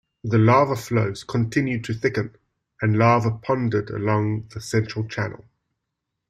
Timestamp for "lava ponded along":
2.97-4.47